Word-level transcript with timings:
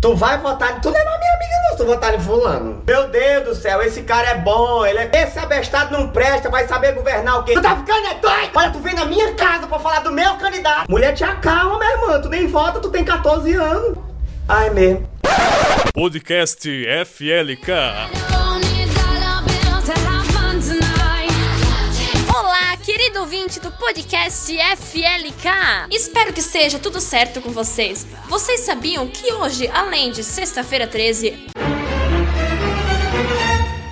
Tu 0.00 0.16
vai 0.16 0.38
votar. 0.38 0.80
Tu 0.80 0.90
não 0.90 0.98
é 0.98 1.04
minha 1.04 1.34
amiga, 1.34 1.68
não. 1.68 1.76
Tu 1.76 1.84
votar 1.84 2.14
em 2.14 2.20
Fulano. 2.20 2.82
Meu 2.86 3.08
Deus 3.08 3.44
do 3.44 3.54
céu, 3.54 3.82
esse 3.82 4.02
cara 4.02 4.30
é 4.30 4.38
bom. 4.38 4.84
Ele 4.86 4.98
é. 4.98 5.10
Esse 5.12 5.38
abestado 5.38 5.92
não 5.92 6.08
presta, 6.08 6.48
vai 6.48 6.66
saber 6.66 6.94
governar 6.94 7.40
o 7.40 7.44
quê? 7.44 7.52
Tu 7.52 7.60
tá 7.60 7.76
ficando 7.76 8.06
é 8.06 8.14
doido? 8.14 8.50
Olha, 8.54 8.70
tu 8.70 8.78
vem 8.78 8.94
na 8.94 9.04
minha 9.04 9.34
casa 9.34 9.66
pra 9.66 9.78
falar 9.78 10.00
do 10.00 10.10
meu 10.10 10.36
candidato. 10.36 10.90
Mulher, 10.90 11.12
te 11.12 11.24
acalma, 11.24 11.78
minha 11.78 11.92
irmã. 11.92 12.20
Tu 12.20 12.28
nem 12.30 12.46
vota, 12.46 12.80
tu 12.80 12.88
tem 12.88 13.04
14 13.04 13.52
anos. 13.52 13.98
Ai, 14.48 14.70
mesmo. 14.70 15.08
Podcast 15.94 16.66
FLK. 17.04 18.29
Ouvinte 23.30 23.60
do 23.60 23.70
podcast 23.70 24.52
FLK. 24.52 25.86
Espero 25.88 26.32
que 26.32 26.40
esteja 26.40 26.80
tudo 26.80 27.00
certo 27.00 27.40
com 27.40 27.52
vocês. 27.52 28.04
Vocês 28.28 28.62
sabiam 28.62 29.06
que 29.06 29.32
hoje, 29.32 29.68
além 29.68 30.10
de 30.10 30.24
sexta-feira 30.24 30.84
13, 30.84 31.46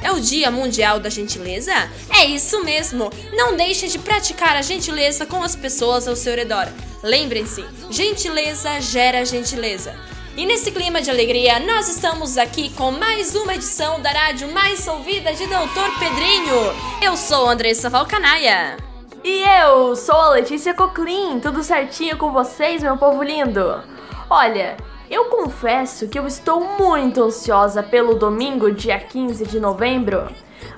é 0.03 0.11
o 0.11 0.21
Dia 0.21 0.51
Mundial 0.51 0.99
da 0.99 1.09
Gentileza? 1.09 1.73
É 2.19 2.25
isso 2.25 2.65
mesmo! 2.65 3.13
Não 3.33 3.57
deixe 3.57 3.87
de 3.87 4.01
praticar 4.01 4.57
a 4.57 4.63
gentileza 4.63 5.25
com 5.25 5.41
as 5.41 5.55
pessoas 5.55 6.09
ao 6.09 6.17
seu 6.17 6.35
redor. 6.35 6.67
Lembrem-se, 7.01 7.65
gentileza 7.91 8.81
gera 8.81 9.25
gentileza. 9.25 9.95
E 10.37 10.47
nesse 10.47 10.73
clima 10.73 11.01
de 11.01 11.11
alegria, 11.11 11.61
nós 11.61 11.89
estamos 11.89 12.37
aqui 12.37 12.71
com 12.71 12.91
mais 12.91 13.37
uma 13.37 13.55
edição 13.55 14.03
da 14.03 14.11
rádio 14.11 14.53
mais 14.53 14.89
ouvida 14.89 15.33
de 15.33 15.47
Doutor 15.47 15.97
Pedrinho. 16.01 16.57
Eu 17.01 17.17
sou 17.17 17.49
Andressa 17.49 17.89
Valcanaia. 17.89 18.88
E 19.31 19.43
eu 19.43 19.95
sou 19.95 20.17
a 20.17 20.31
Letícia 20.31 20.73
Coclin, 20.73 21.39
tudo 21.39 21.63
certinho 21.63 22.17
com 22.17 22.33
vocês, 22.33 22.83
meu 22.83 22.97
povo 22.97 23.23
lindo? 23.23 23.79
Olha, 24.31 24.75
eu 25.11 25.27
confesso 25.27 26.09
que 26.09 26.19
eu 26.19 26.27
estou 26.27 26.65
muito 26.79 27.23
ansiosa 27.23 27.83
pelo 27.83 28.15
domingo, 28.15 28.73
dia 28.73 28.99
15 28.99 29.45
de 29.45 29.61
novembro. 29.61 30.29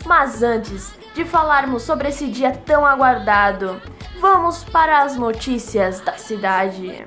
Mas 0.04 0.42
antes 0.42 0.92
de 1.14 1.24
falarmos 1.24 1.84
sobre 1.84 2.08
esse 2.08 2.26
dia 2.26 2.50
tão 2.50 2.84
aguardado, 2.84 3.80
vamos 4.18 4.64
para 4.64 5.02
as 5.02 5.14
notícias 5.14 6.00
da 6.00 6.14
cidade. 6.14 7.06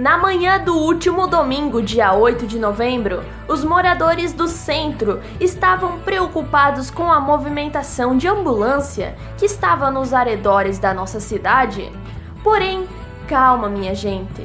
Na 0.00 0.16
manhã 0.16 0.58
do 0.58 0.74
último 0.74 1.26
domingo, 1.26 1.82
dia 1.82 2.14
8 2.14 2.46
de 2.46 2.58
novembro, 2.58 3.22
os 3.46 3.62
moradores 3.62 4.32
do 4.32 4.48
centro 4.48 5.20
estavam 5.38 5.98
preocupados 5.98 6.90
com 6.90 7.12
a 7.12 7.20
movimentação 7.20 8.16
de 8.16 8.26
ambulância 8.26 9.14
que 9.36 9.44
estava 9.44 9.90
nos 9.90 10.14
arredores 10.14 10.78
da 10.78 10.94
nossa 10.94 11.20
cidade. 11.20 11.92
Porém, 12.42 12.88
calma, 13.28 13.68
minha 13.68 13.94
gente. 13.94 14.42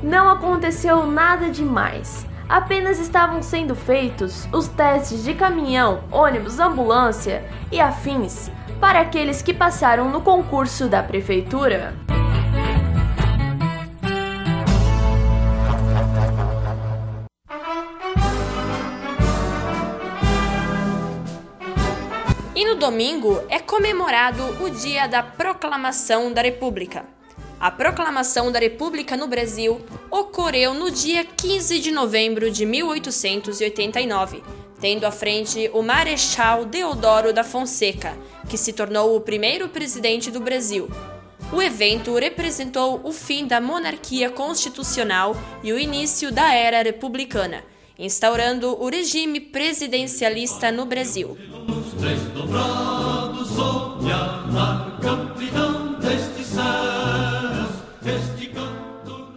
Não 0.00 0.30
aconteceu 0.30 1.04
nada 1.04 1.50
demais. 1.50 2.24
Apenas 2.48 3.00
estavam 3.00 3.42
sendo 3.42 3.74
feitos 3.74 4.46
os 4.52 4.68
testes 4.68 5.24
de 5.24 5.34
caminhão, 5.34 6.04
ônibus, 6.12 6.60
ambulância 6.60 7.44
e 7.72 7.80
afins 7.80 8.48
para 8.80 9.00
aqueles 9.00 9.42
que 9.42 9.52
passaram 9.52 10.08
no 10.08 10.20
concurso 10.20 10.88
da 10.88 11.02
prefeitura. 11.02 12.03
E 22.64 22.66
no 22.66 22.76
domingo 22.76 23.44
é 23.50 23.58
comemorado 23.58 24.42
o 24.64 24.70
Dia 24.70 25.06
da 25.06 25.22
Proclamação 25.22 26.32
da 26.32 26.40
República. 26.40 27.04
A 27.60 27.70
proclamação 27.70 28.50
da 28.50 28.58
República 28.58 29.18
no 29.18 29.28
Brasil 29.28 29.82
ocorreu 30.10 30.72
no 30.72 30.90
dia 30.90 31.26
15 31.26 31.78
de 31.78 31.90
novembro 31.90 32.50
de 32.50 32.64
1889, 32.64 34.42
tendo 34.80 35.04
à 35.04 35.10
frente 35.10 35.70
o 35.74 35.82
Marechal 35.82 36.64
Deodoro 36.64 37.34
da 37.34 37.44
Fonseca, 37.44 38.16
que 38.48 38.56
se 38.56 38.72
tornou 38.72 39.14
o 39.14 39.20
primeiro 39.20 39.68
presidente 39.68 40.30
do 40.30 40.40
Brasil. 40.40 40.88
O 41.52 41.60
evento 41.60 42.16
representou 42.16 42.98
o 43.04 43.12
fim 43.12 43.46
da 43.46 43.60
monarquia 43.60 44.30
constitucional 44.30 45.36
e 45.62 45.70
o 45.70 45.78
início 45.78 46.32
da 46.32 46.54
era 46.54 46.82
republicana, 46.82 47.62
instaurando 47.98 48.74
o 48.82 48.88
regime 48.88 49.38
presidencialista 49.38 50.72
no 50.72 50.86
Brasil. 50.86 51.36
Desdobrado 52.04 53.46
céus, 53.46 53.64
este 58.04 58.48
canto 58.48 59.32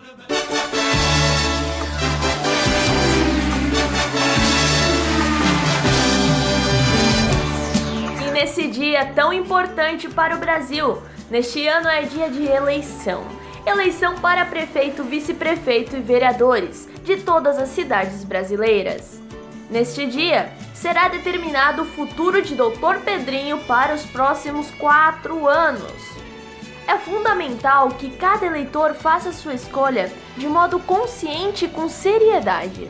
E 8.22 8.32
nesse 8.32 8.68
dia 8.68 9.06
tão 9.16 9.32
importante 9.32 10.10
para 10.10 10.36
o 10.36 10.40
Brasil, 10.40 11.02
neste 11.32 11.66
ano 11.66 11.88
é 11.88 12.02
dia 12.02 12.30
de 12.30 12.46
eleição. 12.46 13.24
Eleição 13.66 14.20
para 14.20 14.46
prefeito, 14.46 15.06
vice-prefeito 15.06 15.96
e 15.96 16.02
vereadores 16.02 16.90
de 17.06 17.16
todas 17.16 17.58
as 17.58 17.70
cidades 17.70 18.26
brasileiras. 18.26 19.22
Neste 19.70 20.06
dia, 20.06 20.52
será 20.82 21.08
determinado 21.08 21.82
o 21.82 21.86
futuro 21.86 22.42
de 22.42 22.56
Dr. 22.56 23.00
Pedrinho 23.04 23.58
para 23.60 23.96
os 23.96 24.06
próximos 24.06 24.70
quatro 24.72 25.48
anos. 25.48 25.92
É 26.88 26.98
fundamental 26.98 27.90
que 27.90 28.12
cada 28.12 28.46
eleitor 28.46 28.94
faça 28.94 29.34
sua 29.34 29.56
escolha 29.56 30.12
de 30.38 30.48
modo 30.48 30.80
consciente 30.80 31.66
e 31.66 31.68
com 31.68 31.90
seriedade. 31.90 32.90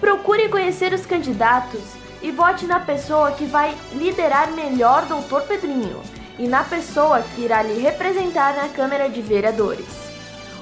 Procure 0.00 0.48
conhecer 0.48 0.92
os 0.92 1.04
candidatos 1.04 1.82
e 2.22 2.30
vote 2.30 2.66
na 2.66 2.80
pessoa 2.80 3.32
que 3.32 3.44
vai 3.44 3.76
liderar 3.92 4.50
melhor 4.52 5.04
Dr. 5.04 5.42
Pedrinho 5.46 6.00
e 6.38 6.48
na 6.48 6.64
pessoa 6.64 7.22
que 7.34 7.42
irá 7.42 7.62
lhe 7.62 7.80
representar 7.80 8.56
na 8.56 8.68
Câmara 8.70 9.08
de 9.08 9.20
Vereadores. 9.20 9.86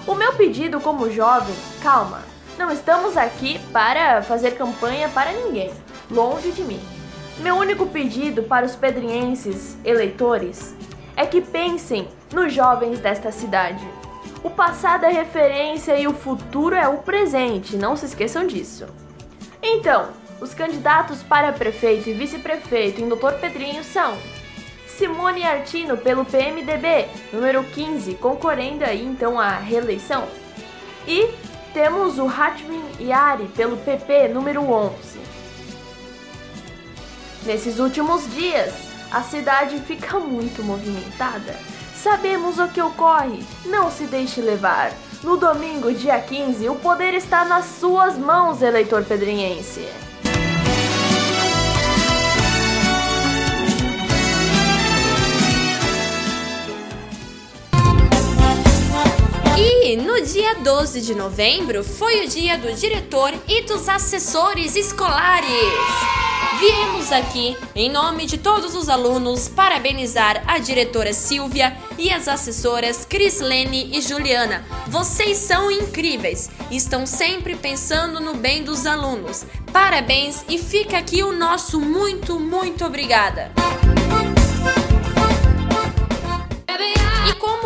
O 0.07 0.15
meu 0.15 0.35
pedido 0.35 0.81
como 0.81 1.11
jovem, 1.11 1.55
calma, 1.83 2.21
não 2.59 2.71
estamos 2.71 3.17
aqui 3.17 3.59
para 3.73 4.23
fazer 4.23 4.53
campanha 4.53 5.09
para 5.09 5.33
ninguém, 5.33 5.73
longe 6.11 6.51
de 6.53 6.63
mim. 6.63 6.81
Meu 7.39 7.57
único 7.57 7.87
pedido 7.87 8.43
para 8.45 8.65
os 8.65 8.77
pedrinhenses 8.77 9.77
eleitores 9.85 10.75
é 11.17 11.27
que 11.27 11.41
pensem 11.41 12.09
nos 12.33 12.53
jovens 12.53 13.01
desta 13.01 13.33
cidade. 13.33 13.85
O 14.43 14.51
passado 14.51 15.05
é 15.05 15.11
referência 15.11 15.99
e 15.99 16.07
o 16.07 16.13
futuro 16.13 16.75
é 16.75 16.87
o 16.87 16.99
presente, 16.99 17.77
não 17.77 17.97
se 17.97 18.07
esqueçam 18.07 18.47
disso. 18.47 18.87
Então, 19.63 20.09
os 20.41 20.53
candidatos 20.53 21.23
para 21.23 21.53
prefeito 21.53 22.11
e 22.11 22.13
vice-prefeito 22.13 23.01
em 23.01 23.09
Doutor 23.09 23.35
Pedrinho 23.35 23.83
são 23.83 24.17
Simone 24.87 25.43
Artino 25.43 25.97
pelo 25.97 26.25
PMDB, 26.25 27.07
número 27.33 27.65
15, 27.65 28.15
concorrendo 28.15 28.85
aí 28.85 29.05
então 29.05 29.41
à 29.41 29.57
reeleição. 29.57 30.25
E 31.07 31.31
temos 31.73 32.19
o 32.19 32.29
Hatwin 32.29 32.85
Yari 33.01 33.47
pelo 33.57 33.77
PP, 33.79 34.29
número 34.29 34.63
11. 34.63 35.34
Nesses 37.45 37.79
últimos 37.79 38.31
dias, 38.33 38.73
a 39.11 39.23
cidade 39.23 39.79
fica 39.81 40.19
muito 40.21 40.63
movimentada. 40.63 41.55
Sabemos 41.95 42.59
o 42.59 42.69
que 42.69 42.81
ocorre, 42.81 43.43
não 43.67 43.91
se 43.91 44.05
deixe 44.05 44.41
levar. 44.41 44.93
No 45.23 45.37
domingo, 45.37 45.93
dia 45.93 46.19
15, 46.19 46.69
o 46.69 46.75
poder 46.77 47.15
está 47.15 47.45
nas 47.45 47.65
suas 47.65 48.17
mãos, 48.17 48.61
eleitor 48.61 49.05
pedrinhense. 49.05 49.89
E 59.57 59.97
no 59.97 60.21
dia 60.21 60.57
12 60.57 61.01
de 61.01 61.15
novembro 61.15 61.85
foi 61.85 62.25
o 62.25 62.29
dia 62.29 62.59
do 62.59 62.73
diretor 62.75 63.33
e 63.47 63.63
dos 63.63 63.89
assessores 63.89 64.75
escolares. 64.75 65.49
Viemos 66.59 67.13
aqui, 67.13 67.57
em 67.75 67.89
nome 67.89 68.27
de 68.27 68.37
todos 68.37 68.75
os 68.75 68.89
alunos, 68.89 69.47
parabenizar 69.49 70.43
a 70.47 70.59
diretora 70.59 71.13
Silvia 71.13 71.77
e 71.97 72.11
as 72.11 72.27
assessoras 72.27 73.05
Crislene 73.05 73.91
e 73.93 74.01
Juliana. 74.01 74.65
Vocês 74.89 75.39
são 75.39 75.71
incríveis, 75.71 76.51
estão 76.69 77.07
sempre 77.07 77.55
pensando 77.55 78.19
no 78.19 78.35
bem 78.35 78.65
dos 78.65 78.87
alunos. 78.87 79.45
Parabéns 79.73 80.45
e 80.49 80.59
fica 80.59 80.99
aqui 80.99 81.23
o 81.23 81.33
nosso 81.33 81.81
muito, 81.81 82.41
muito 82.41 82.85
obrigada. 82.85 83.53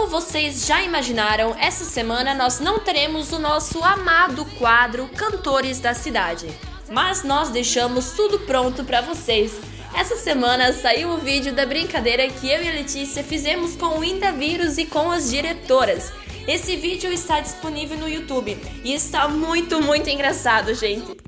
Como 0.09 0.23
vocês 0.23 0.65
já 0.65 0.83
imaginaram, 0.83 1.55
essa 1.61 1.85
semana 1.85 2.35
nós 2.35 2.61
não 2.61 2.79
teremos 2.79 3.31
o 3.31 3.39
nosso 3.39 3.85
amado 3.85 4.43
quadro 4.59 5.07
Cantores 5.09 5.81
da 5.81 5.93
Cidade. 5.93 6.49
Mas 6.89 7.23
nós 7.23 7.51
deixamos 7.51 8.13
tudo 8.13 8.39
pronto 8.41 8.85
para 8.85 9.03
vocês. 9.03 9.61
Essa 9.95 10.17
semana 10.17 10.73
saiu 10.73 11.11
o 11.11 11.19
vídeo 11.19 11.53
da 11.53 11.67
brincadeira 11.67 12.27
que 12.27 12.51
eu 12.51 12.63
e 12.63 12.69
a 12.69 12.73
Letícia 12.73 13.23
fizemos 13.23 13.77
com 13.77 13.99
o 13.99 14.05
Indavírus 14.05 14.79
e 14.79 14.87
com 14.87 15.11
as 15.11 15.31
diretoras. 15.31 16.11
Esse 16.47 16.75
vídeo 16.77 17.13
está 17.13 17.41
disponível 17.41 17.99
no 17.99 18.09
YouTube 18.09 18.57
e 18.83 18.95
está 18.95 19.29
muito, 19.29 19.83
muito 19.83 20.09
engraçado, 20.09 20.75
gente. 20.75 21.19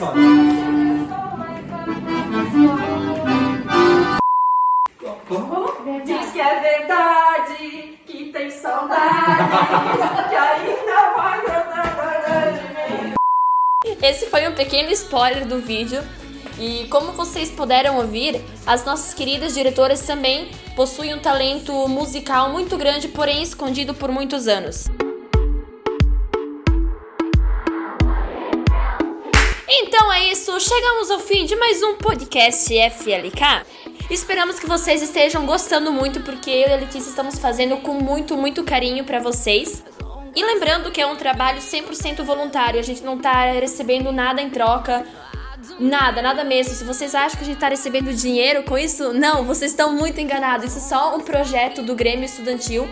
Diz 0.00 0.08
que 6.32 6.40
é 6.40 6.60
verdade, 6.60 7.98
que 8.06 8.32
tem 8.32 8.50
saudade, 8.50 8.96
que 10.30 10.36
ainda 10.36 11.10
vai. 11.14 11.40
Esse 14.02 14.30
foi 14.30 14.48
um 14.48 14.54
pequeno 14.54 14.90
spoiler 14.90 15.46
do 15.46 15.60
vídeo. 15.60 16.02
E 16.58 16.88
como 16.88 17.12
vocês 17.12 17.50
puderam 17.50 17.98
ouvir, 17.98 18.42
as 18.66 18.86
nossas 18.86 19.12
queridas 19.12 19.52
diretoras 19.52 20.00
também 20.06 20.50
possuem 20.74 21.14
um 21.14 21.18
talento 21.18 21.86
musical 21.88 22.48
muito 22.48 22.78
grande, 22.78 23.08
porém 23.08 23.42
escondido 23.42 23.92
por 23.92 24.10
muitos 24.10 24.48
anos. 24.48 24.88
Então 29.72 30.12
é 30.12 30.32
isso, 30.32 30.58
chegamos 30.58 31.12
ao 31.12 31.20
fim 31.20 31.44
de 31.44 31.54
mais 31.54 31.80
um 31.80 31.94
podcast 31.94 32.74
FLK. 32.90 33.64
Esperamos 34.10 34.58
que 34.58 34.66
vocês 34.66 35.00
estejam 35.00 35.46
gostando 35.46 35.92
muito, 35.92 36.18
porque 36.22 36.50
eu 36.50 36.68
e 36.68 36.72
a 36.72 36.76
Letícia 36.76 37.08
estamos 37.08 37.38
fazendo 37.38 37.76
com 37.76 37.94
muito, 37.94 38.36
muito 38.36 38.64
carinho 38.64 39.04
para 39.04 39.20
vocês. 39.20 39.84
E 40.34 40.44
lembrando 40.44 40.90
que 40.90 41.00
é 41.00 41.06
um 41.06 41.14
trabalho 41.14 41.60
100% 41.60 42.24
voluntário, 42.24 42.80
a 42.80 42.82
gente 42.82 43.04
não 43.04 43.16
tá 43.16 43.52
recebendo 43.52 44.10
nada 44.10 44.42
em 44.42 44.50
troca, 44.50 45.06
nada, 45.78 46.20
nada 46.20 46.42
mesmo. 46.42 46.74
Se 46.74 46.82
vocês 46.82 47.14
acham 47.14 47.38
que 47.38 47.44
a 47.44 47.46
gente 47.46 47.58
tá 47.58 47.68
recebendo 47.68 48.12
dinheiro 48.12 48.64
com 48.64 48.76
isso, 48.76 49.12
não, 49.12 49.44
vocês 49.44 49.70
estão 49.70 49.92
muito 49.92 50.20
enganados. 50.20 50.66
Isso 50.66 50.78
é 50.78 50.88
só 50.88 51.14
um 51.16 51.20
projeto 51.20 51.80
do 51.80 51.94
Grêmio 51.94 52.24
Estudantil. 52.24 52.90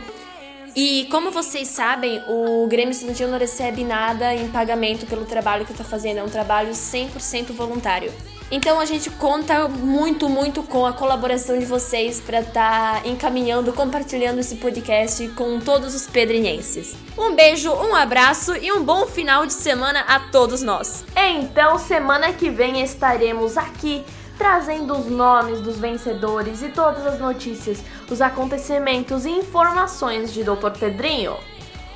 E 0.81 1.09
como 1.11 1.33
vocês 1.33 1.67
sabem, 1.67 2.23
o 2.29 2.65
Grêmio 2.69 2.93
Estudantil 2.93 3.27
não 3.27 3.37
recebe 3.37 3.83
nada 3.83 4.33
em 4.33 4.49
pagamento 4.49 5.07
pelo 5.07 5.25
trabalho 5.25 5.65
que 5.67 5.73
está 5.73 5.83
fazendo, 5.83 6.19
é 6.19 6.23
um 6.23 6.29
trabalho 6.29 6.71
100% 6.71 7.51
voluntário. 7.51 8.13
Então 8.49 8.79
a 8.79 8.85
gente 8.85 9.11
conta 9.11 9.67
muito, 9.67 10.29
muito 10.29 10.63
com 10.63 10.87
a 10.87 10.93
colaboração 10.93 11.59
de 11.59 11.65
vocês 11.65 12.21
para 12.21 12.43
estar 12.43 13.03
tá 13.03 13.09
encaminhando, 13.09 13.73
compartilhando 13.73 14.39
esse 14.39 14.55
podcast 14.55 15.27
com 15.31 15.59
todos 15.59 15.97
os 15.97 16.07
pedrinhenses. 16.07 16.95
Um 17.19 17.35
beijo, 17.35 17.73
um 17.73 17.93
abraço 17.97 18.55
e 18.55 18.71
um 18.71 18.85
bom 18.85 19.05
final 19.05 19.47
de 19.47 19.55
semana 19.55 20.03
a 20.03 20.21
todos 20.31 20.63
nós. 20.63 21.05
Então, 21.17 21.77
semana 21.77 22.33
que 22.33 22.51
vem 22.51 22.81
estaremos 22.83 23.59
aqui 23.59 24.05
trazendo 24.38 24.96
os 24.96 25.06
nomes 25.06 25.61
dos 25.61 25.79
vencedores 25.79 26.62
e 26.62 26.69
todas 26.69 27.05
as 27.05 27.19
notícias, 27.19 27.85
os 28.08 28.23
acontecimentos 28.23 29.26
e 29.26 29.31
informações 29.31 30.32
de 30.32 30.44
Dr. 30.44 30.70
Pedrinho. 30.79 31.37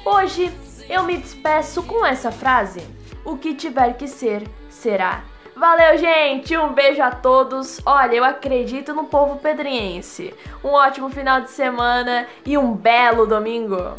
Hoje 0.05 0.53
eu 0.91 1.05
me 1.05 1.17
despeço 1.17 1.83
com 1.85 2.05
essa 2.05 2.33
frase: 2.33 2.87
O 3.25 3.39
que 3.39 3.55
tiver 3.55 3.95
que 3.95 4.09
ser, 4.09 4.43
será. 4.69 5.23
Valeu, 5.55 5.97
gente! 5.97 6.57
Um 6.57 6.73
beijo 6.73 7.01
a 7.01 7.11
todos. 7.11 7.81
Olha, 7.87 8.17
eu 8.17 8.25
acredito 8.25 8.93
no 8.93 9.05
povo 9.05 9.37
pedriense. 9.37 10.35
Um 10.65 10.71
ótimo 10.71 11.09
final 11.09 11.43
de 11.43 11.51
semana 11.51 12.27
e 12.45 12.59
um 12.59 12.75
belo 12.75 13.27
domingo. 13.27 13.95